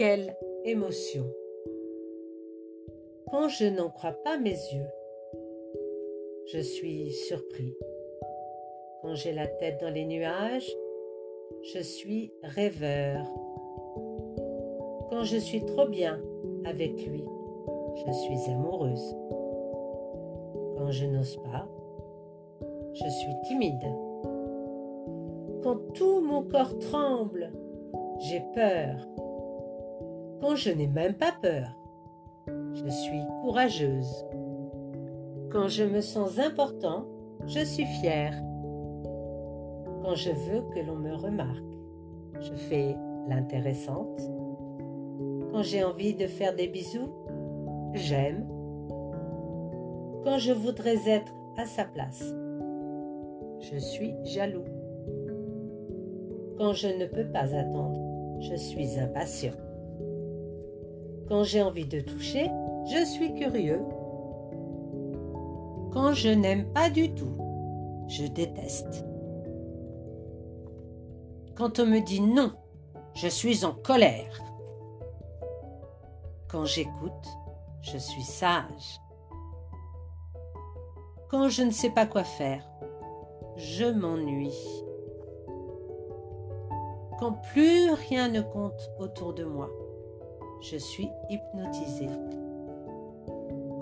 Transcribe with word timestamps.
Quelle 0.00 0.34
émotion 0.64 1.26
Quand 3.30 3.48
je 3.48 3.66
n'en 3.66 3.90
crois 3.90 4.14
pas 4.24 4.38
mes 4.38 4.48
yeux, 4.48 4.88
je 6.46 6.58
suis 6.58 7.10
surpris. 7.10 7.76
Quand 9.02 9.14
j'ai 9.14 9.32
la 9.32 9.46
tête 9.46 9.78
dans 9.82 9.92
les 9.92 10.06
nuages, 10.06 10.74
je 11.74 11.80
suis 11.80 12.32
rêveur. 12.42 13.26
Quand 15.10 15.24
je 15.24 15.36
suis 15.36 15.66
trop 15.66 15.86
bien 15.86 16.18
avec 16.64 17.06
lui, 17.06 17.22
je 18.06 18.10
suis 18.10 18.50
amoureuse. 18.50 19.14
Quand 20.78 20.90
je 20.92 21.04
n'ose 21.04 21.36
pas, 21.42 21.68
je 22.94 23.06
suis 23.06 23.34
timide. 23.48 23.84
Quand 25.62 25.92
tout 25.92 26.22
mon 26.22 26.42
corps 26.44 26.78
tremble, 26.78 27.52
j'ai 28.18 28.42
peur. 28.54 28.96
Quand 30.40 30.56
je 30.56 30.70
n'ai 30.70 30.86
même 30.86 31.14
pas 31.14 31.32
peur, 31.42 31.76
je 32.72 32.88
suis 32.88 33.22
courageuse. 33.42 34.24
Quand 35.50 35.68
je 35.68 35.84
me 35.84 36.00
sens 36.00 36.38
important, 36.38 37.06
je 37.46 37.60
suis 37.60 37.84
fière. 37.84 38.34
Quand 40.02 40.14
je 40.14 40.30
veux 40.30 40.62
que 40.74 40.80
l'on 40.80 40.96
me 40.96 41.14
remarque, 41.14 41.78
je 42.40 42.54
fais 42.54 42.96
l'intéressante. 43.28 44.20
Quand 45.52 45.62
j'ai 45.62 45.84
envie 45.84 46.14
de 46.14 46.26
faire 46.26 46.56
des 46.56 46.68
bisous, 46.68 47.12
j'aime. 47.92 48.46
Quand 50.24 50.38
je 50.38 50.52
voudrais 50.52 51.08
être 51.08 51.34
à 51.58 51.66
sa 51.66 51.84
place, 51.84 52.24
je 53.60 53.76
suis 53.76 54.14
jaloux. 54.24 54.64
Quand 56.56 56.72
je 56.72 56.88
ne 56.88 57.04
peux 57.06 57.30
pas 57.30 57.54
attendre, 57.54 58.00
je 58.40 58.54
suis 58.54 58.98
impatient. 58.98 59.52
Quand 61.30 61.44
j'ai 61.44 61.62
envie 61.62 61.86
de 61.86 62.00
toucher, 62.00 62.50
je 62.90 63.04
suis 63.04 63.32
curieux. 63.34 63.80
Quand 65.92 66.12
je 66.12 66.28
n'aime 66.28 66.72
pas 66.72 66.90
du 66.90 67.14
tout, 67.14 67.36
je 68.08 68.26
déteste. 68.26 69.04
Quand 71.54 71.78
on 71.78 71.86
me 71.86 72.04
dit 72.04 72.20
non, 72.20 72.52
je 73.14 73.28
suis 73.28 73.64
en 73.64 73.72
colère. 73.72 74.42
Quand 76.48 76.64
j'écoute, 76.64 77.28
je 77.80 77.96
suis 77.96 78.24
sage. 78.24 79.00
Quand 81.28 81.48
je 81.48 81.62
ne 81.62 81.70
sais 81.70 81.90
pas 81.90 82.06
quoi 82.06 82.24
faire, 82.24 82.68
je 83.54 83.84
m'ennuie. 83.84 84.82
Quand 87.20 87.34
plus 87.52 87.92
rien 87.92 88.26
ne 88.26 88.40
compte 88.40 88.90
autour 88.98 89.32
de 89.32 89.44
moi, 89.44 89.70
je 90.60 90.76
suis 90.76 91.10
hypnotisée. 91.28 92.08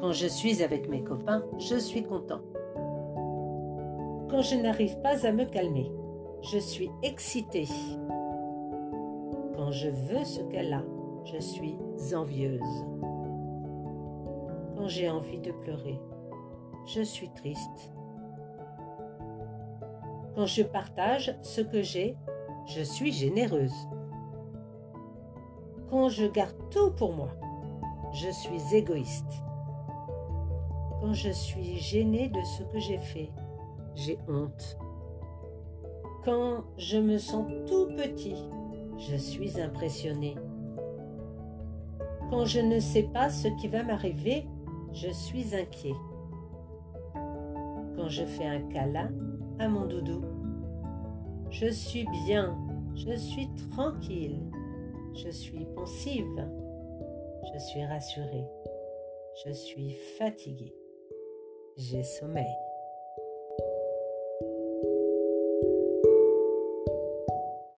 Quand 0.00 0.12
je 0.12 0.26
suis 0.26 0.62
avec 0.62 0.88
mes 0.88 1.02
copains, 1.02 1.44
je 1.58 1.76
suis 1.76 2.04
content. 2.04 2.40
Quand 4.30 4.42
je 4.42 4.56
n'arrive 4.56 5.00
pas 5.00 5.26
à 5.26 5.32
me 5.32 5.44
calmer, 5.44 5.90
je 6.42 6.58
suis 6.58 6.90
excitée. 7.02 7.66
Quand 9.56 9.72
je 9.72 9.88
veux 9.88 10.24
ce 10.24 10.40
qu'elle 10.42 10.72
a, 10.72 10.84
je 11.24 11.38
suis 11.38 11.76
envieuse. 12.14 12.86
Quand 14.76 14.86
j'ai 14.86 15.10
envie 15.10 15.40
de 15.40 15.50
pleurer, 15.50 15.98
je 16.86 17.02
suis 17.02 17.30
triste. 17.30 17.92
Quand 20.36 20.46
je 20.46 20.62
partage 20.62 21.36
ce 21.42 21.60
que 21.60 21.82
j'ai, 21.82 22.16
je 22.66 22.82
suis 22.82 23.10
généreuse. 23.10 23.74
Quand 25.90 26.10
je 26.10 26.26
garde 26.26 26.54
tout 26.70 26.90
pour 26.90 27.14
moi, 27.14 27.30
je 28.12 28.28
suis 28.30 28.76
égoïste. 28.76 29.42
Quand 31.00 31.14
je 31.14 31.30
suis 31.30 31.76
gênée 31.76 32.28
de 32.28 32.42
ce 32.42 32.62
que 32.64 32.78
j'ai 32.78 32.98
fait, 32.98 33.30
j'ai 33.94 34.18
honte. 34.28 34.76
Quand 36.24 36.64
je 36.76 36.98
me 36.98 37.16
sens 37.16 37.46
tout 37.66 37.88
petit, 37.96 38.36
je 38.98 39.16
suis 39.16 39.60
impressionnée. 39.60 40.34
Quand 42.30 42.44
je 42.44 42.60
ne 42.60 42.80
sais 42.80 43.04
pas 43.04 43.30
ce 43.30 43.48
qui 43.58 43.68
va 43.68 43.82
m'arriver, 43.82 44.46
je 44.92 45.08
suis 45.08 45.54
inquiet. 45.54 45.94
Quand 47.96 48.08
je 48.08 48.24
fais 48.26 48.46
un 48.46 48.60
câlin 48.68 49.10
à 49.58 49.68
mon 49.68 49.86
doudou, 49.86 50.20
je 51.50 51.70
suis 51.70 52.06
bien, 52.26 52.58
je 52.94 53.16
suis 53.16 53.48
tranquille. 53.70 54.40
Je 55.24 55.30
suis 55.30 55.64
pensive. 55.74 56.48
Je 57.52 57.58
suis 57.58 57.84
rassurée. 57.84 58.44
Je 59.44 59.52
suis 59.52 59.94
fatiguée. 60.16 60.76
J'ai 61.76 62.04
sommeil. 62.04 62.46